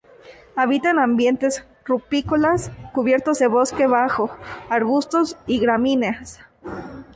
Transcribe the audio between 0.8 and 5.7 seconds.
en ambientes rupícolas, cubiertos de bosque bajo, arbustos y